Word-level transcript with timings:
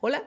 Hola, 0.00 0.22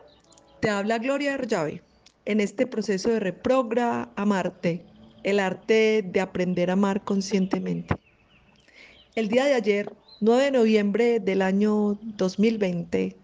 te 0.60 0.70
habla 0.70 0.98
Gloria 0.98 1.34
Arllave. 1.34 1.82
En 2.26 2.42
este 2.42 2.68
proceso 2.68 3.08
de 3.08 3.22
reprogra 3.22 4.10
amarte, 4.18 4.84
el 5.24 5.40
arte 5.40 6.04
de 6.06 6.20
aprender 6.20 6.70
a 6.70 6.74
amar 6.74 7.06
conscientemente. 7.06 7.96
El 9.16 9.30
día 9.30 9.46
de 9.46 9.54
ayer, 9.54 9.94
9 10.20 10.44
de 10.44 10.52
noviembre 10.52 11.20
del 11.22 11.42
año 11.42 11.98
2020, 12.02 13.16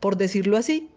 por 0.00 0.18
decirlo 0.18 0.58
así, 0.58 0.90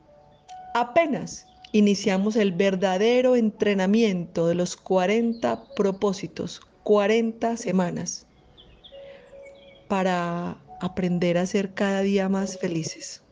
apenas 0.74 1.48
iniciamos 1.72 2.36
el 2.36 2.52
verdadero 2.52 3.38
entrenamiento 3.38 4.48
de 4.48 4.56
los 4.56 4.76
40 4.76 5.64
propósitos, 5.76 6.60
40 6.84 7.56
semanas, 7.56 8.28
para 9.88 10.58
aprender 10.84 11.38
a 11.38 11.46
ser 11.46 11.74
cada 11.74 12.02
día 12.02 12.28
más 12.28 12.60
felices. 12.60 13.24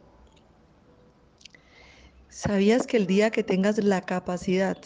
¿Sabías 2.30 2.88
que 2.88 2.96
el 2.96 3.08
día 3.08 3.30
que 3.30 3.44
tengas 3.44 3.78
la 3.78 4.02
capacidad 4.02 4.78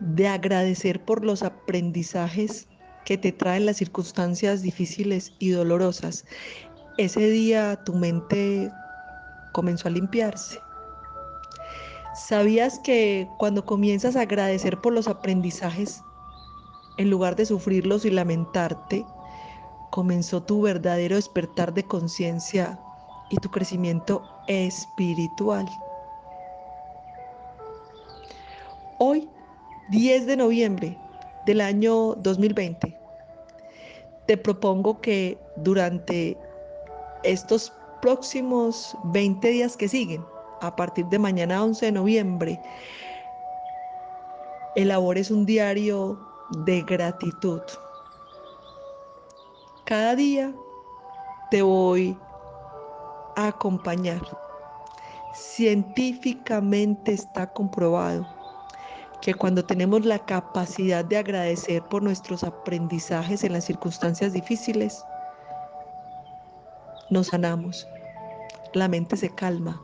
de 0.00 0.28
agradecer 0.28 1.02
por 1.02 1.24
los 1.24 1.42
aprendizajes 1.42 2.68
que 3.06 3.16
te 3.16 3.32
traen 3.32 3.64
las 3.64 3.78
circunstancias 3.78 4.60
difíciles 4.60 5.32
y 5.38 5.48
dolorosas, 5.48 6.26
ese 6.98 7.30
día 7.30 7.82
tu 7.84 7.94
mente 7.94 8.70
comenzó 9.52 9.88
a 9.88 9.92
limpiarse? 9.92 10.60
¿Sabías 12.14 12.78
que 12.80 13.26
cuando 13.38 13.64
comienzas 13.64 14.14
a 14.14 14.22
agradecer 14.22 14.78
por 14.78 14.92
los 14.92 15.08
aprendizajes, 15.08 16.02
en 16.98 17.08
lugar 17.08 17.34
de 17.34 17.46
sufrirlos 17.46 18.04
y 18.04 18.10
lamentarte, 18.10 19.06
comenzó 19.90 20.42
tu 20.42 20.62
verdadero 20.62 21.16
despertar 21.16 21.74
de 21.74 21.84
conciencia 21.84 22.78
y 23.30 23.36
tu 23.36 23.50
crecimiento 23.50 24.22
espiritual. 24.46 25.66
Hoy, 28.98 29.28
10 29.90 30.26
de 30.26 30.36
noviembre 30.36 30.98
del 31.46 31.60
año 31.60 32.14
2020, 32.16 32.96
te 34.26 34.36
propongo 34.36 35.00
que 35.00 35.38
durante 35.56 36.36
estos 37.22 37.72
próximos 38.00 38.96
20 39.04 39.48
días 39.48 39.76
que 39.76 39.88
siguen, 39.88 40.24
a 40.60 40.76
partir 40.76 41.06
de 41.06 41.18
mañana 41.18 41.62
11 41.64 41.86
de 41.86 41.92
noviembre, 41.92 42.60
elabores 44.76 45.30
un 45.30 45.46
diario 45.46 46.18
de 46.64 46.82
gratitud. 46.82 47.62
Cada 49.90 50.14
día 50.14 50.54
te 51.50 51.62
voy 51.62 52.16
a 53.34 53.48
acompañar. 53.48 54.22
Científicamente 55.34 57.12
está 57.12 57.52
comprobado 57.52 58.24
que 59.20 59.34
cuando 59.34 59.64
tenemos 59.64 60.06
la 60.06 60.20
capacidad 60.20 61.04
de 61.04 61.16
agradecer 61.16 61.82
por 61.82 62.04
nuestros 62.04 62.44
aprendizajes 62.44 63.42
en 63.42 63.52
las 63.52 63.64
circunstancias 63.64 64.32
difíciles, 64.32 65.04
nos 67.10 67.26
sanamos, 67.26 67.84
la 68.74 68.86
mente 68.86 69.16
se 69.16 69.34
calma 69.34 69.82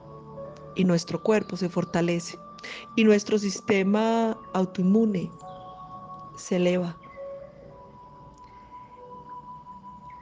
y 0.77 0.85
nuestro 0.85 1.21
cuerpo 1.21 1.57
se 1.57 1.69
fortalece 1.69 2.39
y 2.95 3.03
nuestro 3.03 3.41
sistema 3.41 4.39
autoinmune 4.55 5.33
se 6.37 6.55
eleva. 6.59 6.97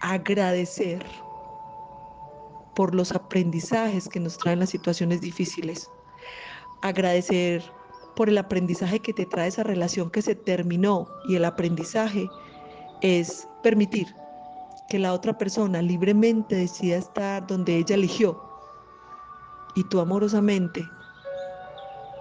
Agradecer 0.05 1.03
por 2.75 2.95
los 2.95 3.13
aprendizajes 3.13 4.07
que 4.07 4.21
nos 4.21 4.37
traen 4.37 4.61
las 4.61 4.69
situaciones 4.69 5.23
difíciles. 5.23 5.91
Agradecer 6.83 7.63
por 8.15 8.29
el 8.29 8.37
aprendizaje 8.37 9.01
que 9.01 9.15
te 9.15 9.25
trae 9.25 9.49
esa 9.49 9.63
relación 9.63 10.11
que 10.11 10.21
se 10.21 10.35
terminó 10.35 11.09
y 11.27 11.37
el 11.37 11.45
aprendizaje 11.47 12.29
es 13.01 13.49
permitir 13.63 14.15
que 14.91 14.99
la 14.99 15.15
otra 15.15 15.39
persona 15.39 15.81
libremente 15.81 16.55
decida 16.55 16.97
estar 16.97 17.47
donde 17.47 17.79
ella 17.79 17.95
eligió 17.95 18.43
y 19.75 19.85
tú 19.85 20.01
amorosamente, 20.01 20.87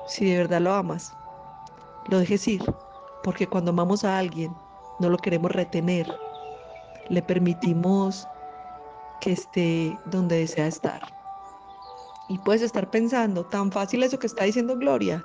si 0.07 0.25
de 0.25 0.37
verdad 0.37 0.61
lo 0.61 0.73
amas, 0.73 1.13
lo 2.07 2.19
dejes 2.19 2.47
ir, 2.47 2.63
porque 3.23 3.45
cuando 3.45 3.71
amamos 3.71 4.05
a 4.05 4.17
alguien 4.17 4.55
no 4.99 5.09
lo 5.09 5.17
queremos 5.17 5.51
retener, 5.51 6.07
le 7.13 7.21
permitimos 7.21 8.27
que 9.21 9.31
esté 9.31 9.97
donde 10.05 10.37
desea 10.37 10.67
estar. 10.67 11.01
Y 12.29 12.37
puedes 12.39 12.61
estar 12.61 12.89
pensando, 12.89 13.45
tan 13.45 13.71
fácil 13.71 14.03
eso 14.03 14.19
que 14.19 14.27
está 14.27 14.43
diciendo 14.43 14.75
Gloria. 14.75 15.23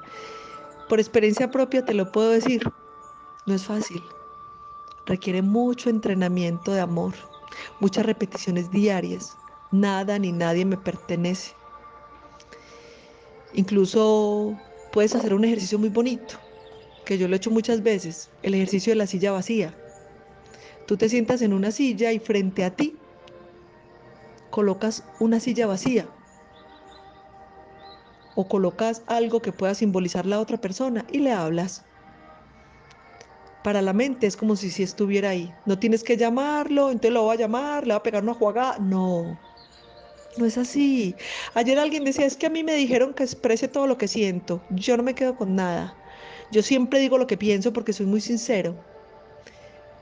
Por 0.89 1.01
experiencia 1.01 1.51
propia 1.51 1.85
te 1.85 1.95
lo 1.95 2.11
puedo 2.13 2.31
decir, 2.31 2.63
no 3.47 3.55
es 3.55 3.65
fácil. 3.65 4.03
Requiere 5.07 5.43
mucho 5.43 5.91
entrenamiento 5.91 6.73
de 6.73 6.81
amor, 6.81 7.15
muchas 7.81 8.05
repeticiones 8.05 8.71
diarias. 8.71 9.37
Nada 9.71 10.19
ni 10.19 10.33
nadie 10.33 10.65
me 10.65 10.77
pertenece. 10.77 11.55
Incluso 13.55 14.57
puedes 14.93 15.15
hacer 15.15 15.35
un 15.35 15.45
ejercicio 15.45 15.79
muy 15.79 15.89
bonito, 15.89 16.37
que 17.05 17.17
yo 17.17 17.27
lo 17.27 17.35
he 17.35 17.39
hecho 17.39 17.51
muchas 17.51 17.83
veces, 17.83 18.31
el 18.43 18.55
ejercicio 18.55 18.91
de 18.91 18.97
la 18.97 19.07
silla 19.07 19.33
vacía. 19.33 19.75
Tú 20.89 20.97
te 20.97 21.11
sientas 21.11 21.43
en 21.43 21.53
una 21.53 21.71
silla 21.71 22.13
y 22.13 22.19
frente 22.19 22.65
a 22.65 22.75
ti 22.75 22.97
colocas 24.49 25.05
una 25.21 25.39
silla 25.39 25.67
vacía 25.67 26.09
o 28.35 28.49
colocas 28.49 29.03
algo 29.07 29.43
que 29.43 29.53
pueda 29.53 29.75
simbolizar 29.75 30.25
la 30.25 30.41
otra 30.41 30.57
persona 30.57 31.05
y 31.13 31.19
le 31.19 31.31
hablas. 31.31 31.85
Para 33.63 33.83
la 33.83 33.93
mente 33.93 34.27
es 34.27 34.35
como 34.35 34.57
si 34.57 34.71
si 34.71 34.83
estuviera 34.83 35.29
ahí. 35.29 35.53
No 35.67 35.79
tienes 35.79 36.03
que 36.03 36.17
llamarlo, 36.17 36.91
entonces 36.91 37.13
lo 37.13 37.25
voy 37.25 37.37
a 37.37 37.41
llamar, 37.41 37.87
le 37.87 37.93
va 37.93 37.99
a 37.99 38.03
pegar 38.03 38.23
una 38.23 38.33
jugada. 38.33 38.79
No, 38.79 39.39
no 40.39 40.47
es 40.47 40.57
así. 40.57 41.17
Ayer 41.53 41.79
alguien 41.79 42.05
decía, 42.05 42.25
es 42.25 42.39
que 42.39 42.47
a 42.47 42.51
mí 42.51 42.65
me 42.65 42.75
dijeron 42.75 43.13
que 43.13 43.25
exprese 43.25 43.69
todo 43.69 43.87
lo 43.87 43.99
que 43.99 44.09
siento. 44.09 44.63
Yo 44.71 44.97
no 44.97 45.03
me 45.03 45.15
quedo 45.15 45.37
con 45.37 45.55
nada. 45.55 45.95
Yo 46.51 46.63
siempre 46.63 46.99
digo 46.99 47.19
lo 47.19 47.27
que 47.27 47.37
pienso 47.37 47.75
porque 47.75 47.93
soy 47.93 48.07
muy 48.07 48.23
sincero. 48.23 48.75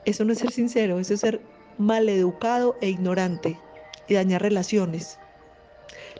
Eso 0.07 0.23
no 0.23 0.31
es 0.31 0.39
ser 0.39 0.53
sincero, 0.53 0.99
eso 1.01 1.15
es 1.15 1.19
ser 1.19 1.41
maleducado 1.77 2.77
e 2.79 2.87
ignorante 2.87 3.59
y 4.07 4.13
dañar 4.13 4.41
relaciones. 4.41 5.19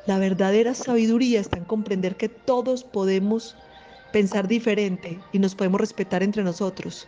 La 0.06 0.20
verdadera 0.20 0.74
sabiduría 0.74 1.40
está 1.40 1.58
en 1.58 1.64
comprender 1.64 2.18
que 2.18 2.28
todos 2.28 2.84
podemos 2.84 3.56
pensar 4.12 4.50
diferente 4.50 5.18
y 5.32 5.40
nos 5.40 5.56
podemos 5.56 5.80
respetar 5.80 6.22
entre 6.22 6.44
nosotros. 6.44 7.08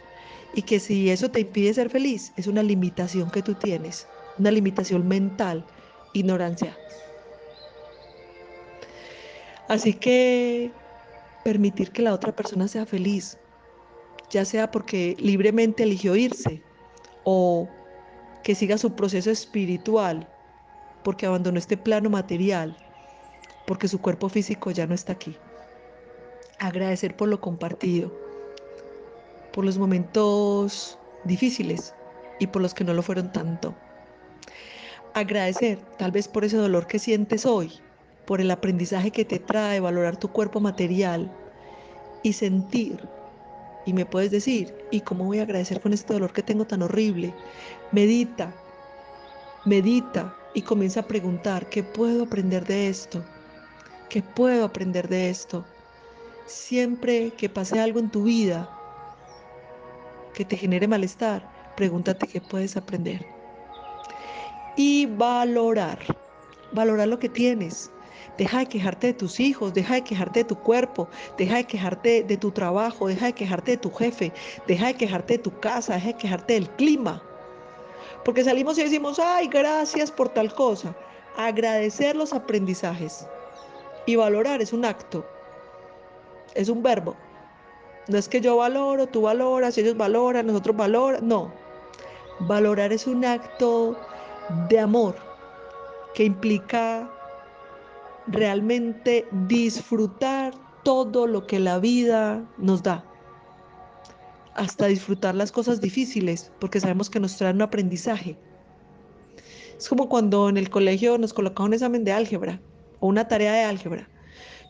Y 0.53 0.61
que 0.61 0.79
si 0.79 1.09
eso 1.09 1.29
te 1.29 1.41
impide 1.41 1.73
ser 1.73 1.89
feliz, 1.89 2.31
es 2.37 2.47
una 2.47 2.63
limitación 2.63 3.29
que 3.29 3.43
tú 3.43 3.55
tienes, 3.55 4.07
una 4.37 4.49
limitación 4.49 5.05
mental, 5.05 5.65
ignorancia. 6.13 6.77
Así 9.67 9.93
que 9.93 10.71
permitir 11.43 11.91
que 11.91 12.03
la 12.03 12.13
otra 12.13 12.33
persona 12.33 12.69
sea 12.69 12.85
feliz, 12.85 13.37
ya 14.29 14.45
sea 14.45 14.71
porque 14.71 15.17
libremente 15.19 15.83
eligió 15.83 16.15
irse 16.15 16.63
o 17.31 17.69
que 18.41 18.55
siga 18.55 18.79
su 18.79 18.95
proceso 18.95 19.29
espiritual 19.29 20.27
porque 21.03 21.27
abandonó 21.27 21.59
este 21.59 21.77
plano 21.77 22.09
material, 22.09 22.75
porque 23.67 23.87
su 23.87 24.01
cuerpo 24.01 24.29
físico 24.29 24.71
ya 24.71 24.87
no 24.87 24.95
está 24.95 25.13
aquí. 25.13 25.37
Agradecer 26.57 27.15
por 27.15 27.29
lo 27.29 27.39
compartido, 27.39 28.11
por 29.53 29.63
los 29.63 29.77
momentos 29.77 30.97
difíciles 31.23 31.93
y 32.39 32.47
por 32.47 32.63
los 32.63 32.73
que 32.73 32.83
no 32.83 32.95
lo 32.95 33.03
fueron 33.03 33.31
tanto. 33.31 33.75
Agradecer 35.13 35.77
tal 35.99 36.11
vez 36.11 36.27
por 36.27 36.45
ese 36.45 36.57
dolor 36.57 36.87
que 36.87 36.97
sientes 36.97 37.45
hoy, 37.45 37.71
por 38.25 38.41
el 38.41 38.49
aprendizaje 38.49 39.11
que 39.11 39.23
te 39.23 39.37
trae 39.37 39.79
valorar 39.79 40.17
tu 40.17 40.29
cuerpo 40.29 40.59
material 40.61 41.31
y 42.23 42.33
sentir 42.33 43.07
y 43.89 43.93
me 43.93 44.05
puedes 44.05 44.29
decir, 44.29 44.71
¿y 44.91 45.01
cómo 45.01 45.25
voy 45.25 45.39
a 45.39 45.43
agradecer 45.43 45.81
con 45.81 45.93
este 45.93 46.13
dolor 46.13 46.31
que 46.31 46.43
tengo 46.43 46.65
tan 46.65 46.83
horrible? 46.83 47.33
Medita, 47.91 48.53
medita 49.65 50.37
y 50.53 50.61
comienza 50.61 50.99
a 50.99 51.07
preguntar, 51.07 51.67
¿qué 51.69 51.81
puedo 51.81 52.25
aprender 52.25 52.67
de 52.67 52.87
esto? 52.87 53.25
¿Qué 54.07 54.21
puedo 54.21 54.63
aprender 54.63 55.09
de 55.09 55.31
esto? 55.31 55.65
Siempre 56.45 57.31
que 57.31 57.49
pase 57.49 57.79
algo 57.79 57.99
en 57.99 58.11
tu 58.11 58.25
vida 58.25 58.69
que 60.35 60.45
te 60.45 60.55
genere 60.55 60.87
malestar, 60.87 61.49
pregúntate 61.75 62.27
qué 62.27 62.41
puedes 62.41 62.77
aprender. 62.77 63.25
Y 64.77 65.07
valorar, 65.07 65.97
valorar 66.73 67.07
lo 67.07 67.17
que 67.17 67.29
tienes, 67.29 67.89
Deja 68.39 68.59
de 68.59 68.67
quejarte 68.67 69.07
de 69.07 69.13
tus 69.13 69.41
hijos, 69.41 69.73
deja 69.73 69.95
de 69.95 70.03
quejarte 70.05 70.39
de 70.39 70.43
tu 70.45 70.55
cuerpo, 70.55 71.09
deja 71.37 71.57
de 71.57 71.65
quejarte 71.65 72.23
de 72.23 72.37
tu 72.37 72.51
trabajo, 72.51 73.09
deja 73.09 73.25
de 73.25 73.33
quejarte 73.33 73.71
de 73.71 73.77
tu 73.77 73.91
jefe, 73.91 74.31
deja 74.65 74.87
de 74.87 74.93
quejarte 74.93 75.33
de 75.33 75.43
tu 75.43 75.59
casa, 75.59 75.95
deja 75.95 76.07
de 76.07 76.13
quejarte 76.13 76.53
del 76.53 76.69
clima. 76.69 77.21
Porque 78.23 78.45
salimos 78.45 78.77
y 78.77 78.83
decimos, 78.83 79.19
ay, 79.19 79.49
gracias 79.49 80.09
por 80.09 80.29
tal 80.29 80.53
cosa. 80.53 80.95
agradecer 81.35 82.15
los 82.15 82.31
aprendizajes 82.31 83.27
y 84.05 84.15
valorar 84.15 84.61
es 84.61 84.71
un 84.71 84.85
acto, 84.85 85.25
es 86.55 86.69
un 86.69 86.81
verbo. 86.81 87.17
No 88.07 88.17
es 88.17 88.29
que 88.29 88.39
yo 88.39 88.55
valoro, 88.55 89.07
tú 89.07 89.23
valoras, 89.23 89.77
ellos 89.77 89.97
valoran, 89.97 90.47
nosotros 90.47 90.77
valoran, 90.77 91.27
no. 91.27 91.51
Valorar 92.39 92.93
es 92.93 93.05
un 93.05 93.25
acto 93.25 93.99
de 94.69 94.79
amor 94.79 95.15
que 96.13 96.23
implica 96.23 97.09
realmente 98.27 99.27
disfrutar 99.47 100.53
todo 100.83 101.27
lo 101.27 101.45
que 101.47 101.59
la 101.59 101.79
vida 101.79 102.45
nos 102.57 102.83
da. 102.83 103.05
Hasta 104.55 104.87
disfrutar 104.87 105.35
las 105.35 105.51
cosas 105.51 105.81
difíciles, 105.81 106.51
porque 106.59 106.79
sabemos 106.79 107.09
que 107.09 107.19
nos 107.19 107.37
traen 107.37 107.57
un 107.57 107.61
aprendizaje. 107.63 108.37
Es 109.77 109.87
como 109.87 110.09
cuando 110.09 110.49
en 110.49 110.57
el 110.57 110.69
colegio 110.69 111.17
nos 111.17 111.33
colocaban 111.33 111.69
un 111.69 111.73
examen 111.75 112.03
de 112.03 112.11
álgebra 112.11 112.59
o 112.99 113.07
una 113.07 113.27
tarea 113.27 113.53
de 113.53 113.63
álgebra. 113.63 114.09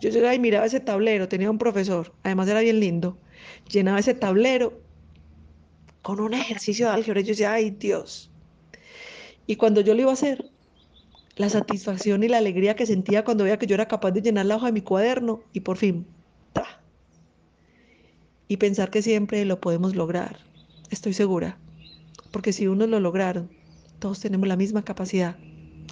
Yo 0.01 0.09
llegaba 0.09 0.35
y 0.35 0.39
miraba 0.39 0.65
ese 0.65 0.79
tablero, 0.79 1.27
tenía 1.27 1.49
un 1.49 1.57
profesor, 1.57 2.13
además 2.23 2.47
era 2.47 2.61
bien 2.61 2.79
lindo, 2.79 3.17
llenaba 3.69 3.99
ese 3.99 4.13
tablero 4.13 4.79
con 6.01 6.19
un 6.19 6.33
ejercicio 6.33 6.87
de 6.87 6.93
álgebra. 6.93 7.21
Y 7.21 7.23
yo 7.23 7.29
decía, 7.29 7.53
ay 7.53 7.71
Dios. 7.71 8.31
Y 9.47 9.55
cuando 9.55 9.81
yo 9.81 9.93
lo 9.95 10.01
iba 10.01 10.11
a 10.11 10.13
hacer, 10.13 10.45
la 11.39 11.49
satisfacción 11.49 12.21
y 12.21 12.27
la 12.27 12.37
alegría 12.37 12.75
que 12.75 12.85
sentía 12.85 13.23
cuando 13.23 13.45
veía 13.45 13.57
que 13.57 13.65
yo 13.65 13.73
era 13.73 13.87
capaz 13.87 14.11
de 14.11 14.21
llenar 14.21 14.45
la 14.45 14.57
hoja 14.57 14.65
de 14.65 14.73
mi 14.73 14.81
cuaderno 14.81 15.39
y 15.53 15.61
por 15.61 15.77
fin, 15.77 16.05
¡ta! 16.51 16.81
Y 18.49 18.57
pensar 18.57 18.91
que 18.91 19.01
siempre 19.01 19.45
lo 19.45 19.61
podemos 19.61 19.95
lograr, 19.95 20.39
estoy 20.89 21.13
segura, 21.13 21.57
porque 22.31 22.51
si 22.51 22.67
uno 22.67 22.87
lo 22.87 22.99
lograron, 22.99 23.49
todos 23.99 24.19
tenemos 24.19 24.49
la 24.49 24.57
misma 24.57 24.83
capacidad, 24.83 25.37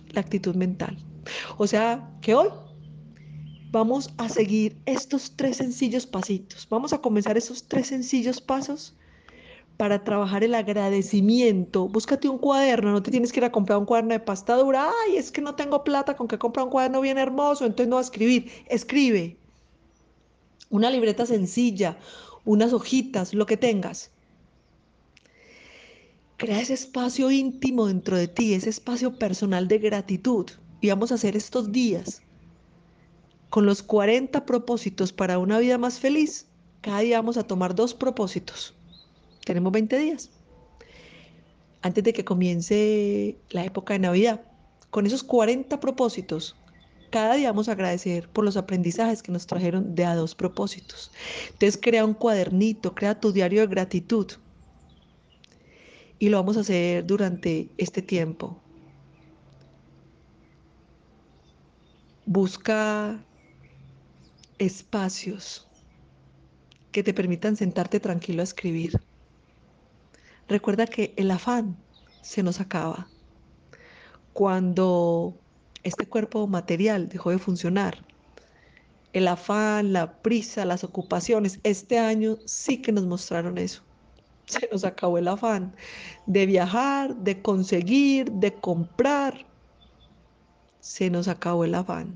la 0.09 0.19
actitud 0.19 0.53
mental. 0.53 0.97
O 1.57 1.65
sea, 1.65 2.11
que 2.19 2.35
hoy 2.35 2.49
vamos 3.71 4.13
a 4.17 4.27
seguir 4.27 4.75
estos 4.85 5.37
tres 5.37 5.55
sencillos 5.55 6.05
pasitos, 6.05 6.67
vamos 6.69 6.91
a 6.91 6.97
comenzar 6.97 7.37
esos 7.37 7.69
tres 7.69 7.87
sencillos 7.87 8.41
pasos 8.41 8.97
para 9.77 10.03
trabajar 10.03 10.43
el 10.43 10.55
agradecimiento. 10.55 11.87
Búscate 11.87 12.27
un 12.27 12.39
cuaderno, 12.39 12.91
no 12.91 13.03
te 13.03 13.11
tienes 13.11 13.31
que 13.31 13.39
ir 13.39 13.45
a 13.45 13.51
comprar 13.51 13.77
un 13.77 13.85
cuaderno 13.85 14.13
de 14.13 14.19
pasta 14.19 14.55
dura. 14.55 14.89
Ay, 15.05 15.17
es 15.17 15.31
que 15.31 15.41
no 15.41 15.55
tengo 15.55 15.83
plata 15.83 16.15
con 16.15 16.27
que 16.27 16.39
comprar 16.39 16.65
un 16.65 16.71
cuaderno 16.71 16.99
bien 16.99 17.19
hermoso, 17.19 17.63
entonces 17.65 17.87
no 17.87 17.97
va 17.97 18.01
a 18.01 18.05
escribir. 18.05 18.51
Escribe. 18.67 19.37
Una 20.69 20.89
libreta 20.89 21.25
sencilla, 21.25 21.97
unas 22.43 22.73
hojitas, 22.73 23.33
lo 23.35 23.45
que 23.45 23.55
tengas. 23.55 24.09
Crea 26.37 26.59
ese 26.59 26.73
espacio 26.73 27.31
íntimo 27.31 27.87
dentro 27.87 28.17
de 28.17 28.27
ti, 28.27 28.53
ese 28.53 28.69
espacio 28.69 29.17
personal 29.17 29.67
de 29.67 29.77
gratitud. 29.77 30.47
Y 30.81 30.89
vamos 30.89 31.11
a 31.11 31.15
hacer 31.15 31.37
estos 31.37 31.71
días 31.71 32.21
con 33.49 33.65
los 33.65 33.81
40 33.81 34.45
propósitos 34.45 35.13
para 35.13 35.39
una 35.39 35.59
vida 35.59 35.77
más 35.77 35.99
feliz. 35.99 36.47
Cada 36.81 36.99
día 36.99 37.17
vamos 37.17 37.37
a 37.37 37.43
tomar 37.43 37.73
dos 37.75 37.93
propósitos 37.93 38.76
tenemos 39.47 39.71
20 39.71 39.97
días 39.97 40.29
antes 41.81 42.03
de 42.03 42.11
que 42.11 42.25
comience 42.25 43.37
la 43.49 43.63
época 43.63 43.93
de 43.93 43.99
Navidad. 43.99 44.41
Con 44.89 45.05
esos 45.05 45.23
40 45.23 45.79
propósitos, 45.79 46.57
cada 47.11 47.35
día 47.35 47.49
vamos 47.49 47.69
a 47.69 47.71
agradecer 47.71 48.27
por 48.27 48.43
los 48.43 48.57
aprendizajes 48.57 49.23
que 49.23 49.31
nos 49.31 49.47
trajeron 49.47 49.95
de 49.95 50.03
a 50.03 50.15
dos 50.15 50.35
propósitos. 50.35 51.11
Entonces 51.45 51.79
crea 51.81 52.03
un 52.03 52.13
cuadernito, 52.13 52.93
crea 52.93 53.21
tu 53.21 53.31
diario 53.31 53.61
de 53.61 53.67
gratitud. 53.67 54.27
Y 56.19 56.27
lo 56.27 56.37
vamos 56.37 56.57
a 56.57 56.61
hacer 56.61 57.05
durante 57.05 57.69
este 57.77 58.01
tiempo. 58.01 58.59
Busca 62.25 63.23
espacios 64.57 65.69
que 66.91 67.01
te 67.01 67.13
permitan 67.13 67.55
sentarte 67.55 68.01
tranquilo 68.01 68.41
a 68.41 68.43
escribir. 68.43 68.99
Recuerda 70.47 70.87
que 70.87 71.13
el 71.17 71.29
afán 71.31 71.77
se 72.21 72.41
nos 72.41 72.61
acaba. 72.61 73.09
Cuando 74.31 75.37
este 75.83 76.07
cuerpo 76.07 76.47
material 76.47 77.09
dejó 77.09 77.31
de 77.31 77.39
funcionar, 77.39 78.05
el 79.11 79.27
afán, 79.27 79.91
la 79.91 80.21
prisa, 80.21 80.63
las 80.63 80.83
ocupaciones, 80.83 81.59
este 81.63 81.99
año 81.99 82.37
sí 82.45 82.81
que 82.81 82.91
nos 82.93 83.05
mostraron 83.05 83.57
eso. 83.57 83.83
Se 84.45 84.69
nos 84.71 84.85
acabó 84.85 85.17
el 85.17 85.27
afán 85.27 85.75
de 86.25 86.45
viajar, 86.45 87.13
de 87.17 87.41
conseguir, 87.41 88.31
de 88.31 88.53
comprar. 88.53 89.45
Se 90.79 91.09
nos 91.09 91.27
acabó 91.27 91.65
el 91.65 91.75
afán. 91.75 92.15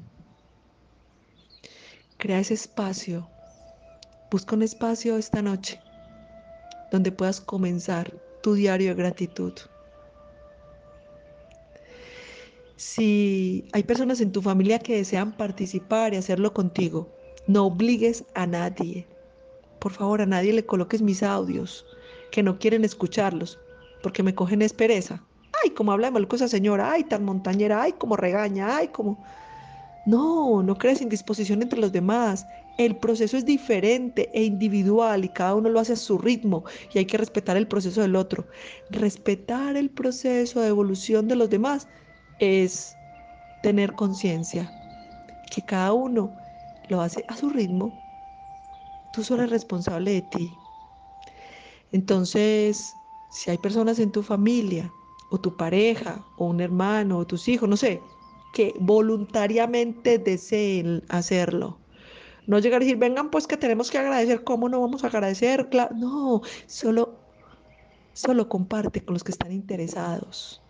Crea 2.18 2.40
ese 2.40 2.54
espacio. 2.54 3.28
Busca 4.30 4.56
un 4.56 4.62
espacio 4.62 5.18
esta 5.18 5.42
noche 5.42 5.82
donde 6.92 7.12
puedas 7.12 7.42
comenzar 7.42 8.14
tu 8.42 8.54
diario 8.54 8.90
de 8.90 8.96
gratitud. 8.96 9.54
Si 12.76 13.66
hay 13.74 13.84
personas 13.84 14.22
en 14.22 14.32
tu 14.32 14.42
familia 14.42 14.80
que 14.80 14.98
desean 14.98 15.32
participar 15.38 16.14
y 16.14 16.18
hacerlo 16.18 16.54
contigo, 16.54 17.08
no 17.48 17.68
obligues 17.68 18.26
a 18.34 18.46
nadie. 18.46 19.08
Por 19.80 19.92
favor, 19.92 20.22
a 20.22 20.26
nadie 20.26 20.54
le 20.54 20.66
coloques 20.66 21.02
mis 21.02 21.24
audios 21.24 21.86
que 22.32 22.44
no 22.44 22.58
quieren 22.60 22.84
escucharlos 22.84 23.60
porque 24.02 24.24
me 24.24 24.34
cogen 24.34 24.62
espereza. 24.62 25.24
Ay, 25.64 25.72
como 25.72 25.92
habla 25.92 26.08
de 26.08 26.12
mal 26.12 26.28
señora, 26.50 26.92
ay, 26.92 27.04
tan 27.04 27.24
montañera, 27.24 27.84
ay, 27.84 27.94
como 27.94 28.16
regaña, 28.16 28.78
ay, 28.78 28.88
como... 28.88 29.24
No, 30.08 30.64
no 30.64 30.76
crees 30.80 31.02
indisposición 31.02 31.62
entre 31.62 31.80
los 31.80 31.92
demás. 31.92 32.48
El 32.78 32.98
proceso 32.98 33.38
es 33.38 33.46
diferente 33.46 34.30
e 34.34 34.44
individual 34.44 35.26
y 35.26 35.30
cada 35.30 35.56
uno 35.56 35.70
lo 35.70 35.80
hace 35.80 35.94
a 35.94 35.98
su 35.98 36.18
ritmo 36.18 36.64
y 36.94 37.00
hay 37.00 37.06
que 37.06 37.18
respetar 37.18 37.58
el 37.58 37.68
proceso 37.68 38.02
del 38.02 38.16
otro. 38.16 38.48
Respetar 38.90 39.78
el 39.78 39.90
proceso 39.90 40.62
de 40.62 40.70
evolución 40.70 41.28
de 41.28 41.36
los 41.36 41.50
demás 41.50 41.88
es 42.40 42.96
tener 43.62 43.94
conciencia 43.94 44.72
que 45.52 45.62
cada 45.62 45.94
uno 45.94 46.32
lo 46.90 47.02
hace 47.02 47.24
a 47.28 47.36
su 47.38 47.50
ritmo. 47.50 47.94
Tú 49.14 49.24
solo 49.24 49.44
eres 49.44 49.52
responsable 49.52 50.12
de 50.12 50.22
ti. 50.22 50.58
Entonces, 51.92 52.96
si 53.30 53.52
hay 53.52 53.58
personas 53.58 54.00
en 54.00 54.12
tu 54.12 54.24
familia 54.24 54.92
o 55.30 55.40
tu 55.40 55.56
pareja 55.56 56.26
o 56.38 56.46
un 56.46 56.62
hermano 56.62 57.20
o 57.20 57.28
tus 57.28 57.48
hijos, 57.48 57.68
no 57.70 57.78
sé, 57.78 58.02
que 58.54 58.74
voluntariamente 58.80 60.18
deseen 60.18 61.04
hacerlo, 61.10 61.81
no 62.48 62.60
llegar 62.60 62.82
a 62.82 62.86
decir, 62.86 62.98
vengan 62.98 63.30
pues 63.30 63.48
que 63.48 63.58
tenemos 63.58 63.92
que 63.92 63.98
agradecer, 63.98 64.44
¿cómo 64.44 64.70
no 64.70 64.82
vamos 64.82 65.04
a 65.04 65.08
agradecer? 65.08 65.70
No, 65.96 66.42
solo, 66.68 67.16
solo 68.14 68.50
comparte 68.50 69.04
con 69.04 69.14
los 69.14 69.24
que 69.24 69.32
están 69.32 69.52
interesados, 69.52 70.62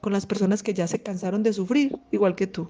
con 0.00 0.12
las 0.12 0.26
personas 0.26 0.62
que 0.62 0.74
ya 0.74 0.86
se 0.86 1.02
cansaron 1.02 1.42
de 1.42 1.52
sufrir, 1.52 1.98
igual 2.12 2.34
que 2.34 2.46
tú. 2.46 2.68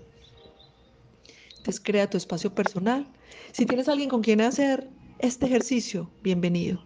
Entonces 1.59 1.81
crea 1.85 2.09
tu 2.09 2.17
espacio 2.17 2.55
personal. 2.55 3.07
Si 3.53 3.67
tienes 3.67 3.89
alguien 3.89 4.09
con 4.09 4.23
quien 4.23 4.41
hacer 4.41 4.89
este 5.19 5.47
ejercicio, 5.47 6.11
bienvenido. 6.23 6.83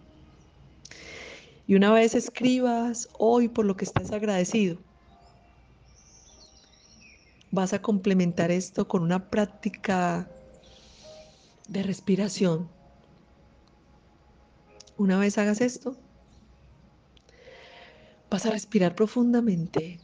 Y 1.67 1.75
una 1.75 1.93
vez 1.93 2.15
escribas 2.15 3.07
hoy 3.17 3.47
por 3.47 3.65
lo 3.65 3.77
que 3.77 3.85
estás 3.85 4.11
agradecido, 4.11 4.77
vas 7.51 7.73
a 7.73 7.81
complementar 7.81 8.51
esto 8.51 8.87
con 8.87 9.03
una 9.03 9.29
práctica 9.29 10.27
de 11.67 11.83
respiración. 11.83 12.69
Una 14.97 15.17
vez 15.17 15.37
hagas 15.37 15.61
esto, 15.61 15.97
vas 18.29 18.45
a 18.45 18.51
respirar 18.51 18.95
profundamente. 18.95 19.99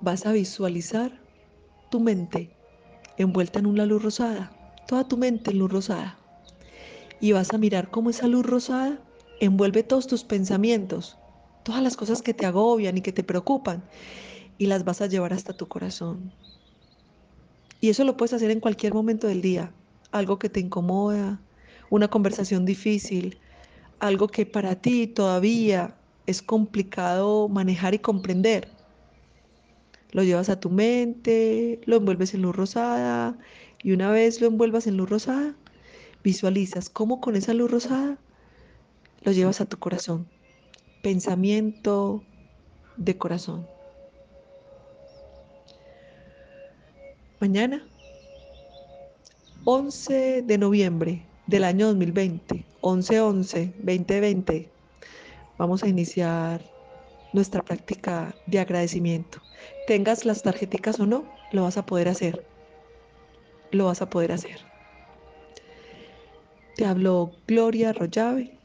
Vas 0.00 0.26
a 0.26 0.32
visualizar 0.32 1.20
tu 1.90 2.00
mente 2.00 2.56
envuelta 3.16 3.58
en 3.58 3.66
una 3.66 3.84
luz 3.84 4.02
rosada, 4.02 4.52
toda 4.86 5.06
tu 5.06 5.16
mente 5.16 5.50
en 5.50 5.58
luz 5.58 5.72
rosada. 5.72 6.18
Y 7.20 7.32
vas 7.32 7.52
a 7.52 7.58
mirar 7.58 7.90
cómo 7.90 8.10
esa 8.10 8.28
luz 8.28 8.46
rosada 8.46 9.00
envuelve 9.40 9.82
todos 9.82 10.06
tus 10.06 10.24
pensamientos, 10.24 11.18
todas 11.64 11.82
las 11.82 11.96
cosas 11.96 12.22
que 12.22 12.34
te 12.34 12.46
agobian 12.46 12.96
y 12.96 13.00
que 13.00 13.12
te 13.12 13.24
preocupan, 13.24 13.82
y 14.56 14.66
las 14.66 14.84
vas 14.84 15.00
a 15.00 15.06
llevar 15.06 15.32
hasta 15.32 15.52
tu 15.52 15.66
corazón. 15.66 16.32
Y 17.80 17.90
eso 17.90 18.04
lo 18.04 18.16
puedes 18.16 18.32
hacer 18.32 18.50
en 18.50 18.60
cualquier 18.60 18.94
momento 18.94 19.26
del 19.26 19.40
día, 19.40 19.72
algo 20.12 20.38
que 20.38 20.48
te 20.48 20.60
incomoda, 20.60 21.40
una 21.90 22.08
conversación 22.08 22.64
difícil, 22.64 23.38
algo 24.00 24.28
que 24.28 24.46
para 24.46 24.76
ti 24.76 25.06
todavía 25.06 25.96
es 26.26 26.42
complicado 26.42 27.48
manejar 27.48 27.94
y 27.94 27.98
comprender. 27.98 28.68
Lo 30.12 30.22
llevas 30.22 30.48
a 30.48 30.60
tu 30.60 30.70
mente, 30.70 31.80
lo 31.84 31.96
envuelves 31.96 32.34
en 32.34 32.42
luz 32.42 32.56
rosada 32.56 33.38
y 33.82 33.92
una 33.92 34.10
vez 34.10 34.40
lo 34.40 34.46
envuelvas 34.46 34.86
en 34.86 34.96
luz 34.96 35.10
rosada, 35.10 35.54
visualizas 36.24 36.88
cómo 36.88 37.20
con 37.20 37.36
esa 37.36 37.54
luz 37.54 37.70
rosada 37.70 38.18
lo 39.22 39.32
llevas 39.32 39.60
a 39.60 39.66
tu 39.66 39.78
corazón. 39.78 40.26
Pensamiento 41.02 42.22
de 42.96 43.16
corazón. 43.16 43.66
mañana, 47.40 47.82
11 49.64 50.42
de 50.42 50.58
noviembre 50.58 51.26
del 51.46 51.64
año 51.64 51.88
2020, 51.88 52.64
11-11-2020, 52.80 54.68
vamos 55.58 55.82
a 55.82 55.88
iniciar 55.88 56.62
nuestra 57.32 57.62
práctica 57.62 58.34
de 58.46 58.60
agradecimiento. 58.60 59.40
Tengas 59.86 60.24
las 60.24 60.42
tarjeticas 60.42 61.00
o 61.00 61.06
no, 61.06 61.24
lo 61.52 61.64
vas 61.64 61.76
a 61.76 61.84
poder 61.84 62.08
hacer. 62.08 62.46
Lo 63.70 63.86
vas 63.86 64.00
a 64.00 64.08
poder 64.08 64.32
hacer. 64.32 64.60
Te 66.76 66.86
hablo 66.86 67.32
Gloria 67.46 67.92
Rollave. 67.92 68.56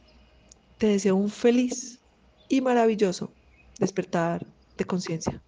Te 0.77 0.87
deseo 0.87 1.15
un 1.15 1.29
feliz 1.29 1.99
y 2.47 2.61
maravilloso 2.61 3.31
despertar 3.79 4.45
de 4.77 4.85
conciencia. 4.85 5.41